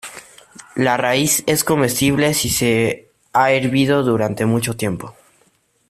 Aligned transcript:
La 0.75 0.97
raíz 0.97 1.43
es 1.45 1.63
comestible 1.63 2.33
si 2.33 2.49
se 2.49 3.11
ha 3.33 3.51
hervido 3.51 4.01
durante 4.01 4.47
mucho 4.47 4.75
tiempo. 4.75 5.13